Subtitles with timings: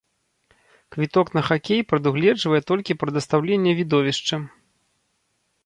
[0.95, 4.43] Квіток на хакей прадугледжвае толькі прадастаўленне відовішча.